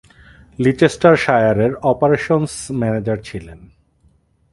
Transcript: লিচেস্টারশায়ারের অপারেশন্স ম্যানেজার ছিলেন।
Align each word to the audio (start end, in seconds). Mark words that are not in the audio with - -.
লিচেস্টারশায়ারের 0.59 1.71
অপারেশন্স 1.83 2.51
ম্যানেজার 2.79 3.17
ছিলেন। 3.23 3.59